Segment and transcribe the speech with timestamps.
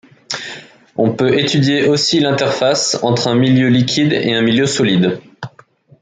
[0.97, 5.21] On peut étudier aussi l'interface entre un milieu liquide et un milieu solide.